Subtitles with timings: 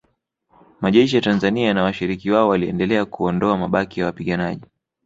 [0.81, 4.65] Majeshi ya Tanzania na washirika wao waliendelea kuondoa mabaki ya wapiganaji